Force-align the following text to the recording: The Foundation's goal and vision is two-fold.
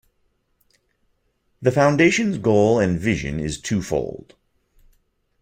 The 1.61 1.69
Foundation's 1.71 2.39
goal 2.39 2.79
and 2.79 2.99
vision 2.99 3.39
is 3.39 3.61
two-fold. 3.61 4.33